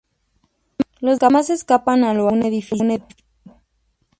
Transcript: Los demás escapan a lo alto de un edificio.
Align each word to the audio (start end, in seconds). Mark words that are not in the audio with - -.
Los 0.99 1.19
demás 1.19 1.51
escapan 1.51 2.03
a 2.05 2.15
lo 2.15 2.23
alto 2.27 2.33
de 2.33 2.39
un 2.41 2.45
edificio. 2.47 3.03